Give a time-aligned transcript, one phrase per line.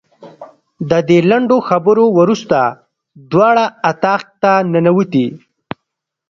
[0.89, 2.59] د دې لنډو خبرو وروسته
[3.31, 5.27] دواړه اتاق ته ننوتې.